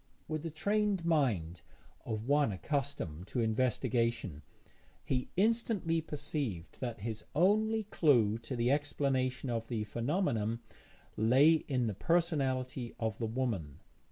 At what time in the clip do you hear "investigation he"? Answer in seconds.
3.39-5.29